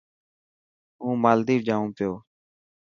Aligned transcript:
هون 1.03 1.15
مالديپ 1.23 1.61
جائون 1.67 1.89
پيو. 1.97 2.13